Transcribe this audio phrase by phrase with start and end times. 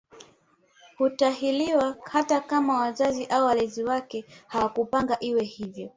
[0.97, 5.89] Hutahiriwa hata kama wazazi au walezi wake hawakupanga iwe hivyo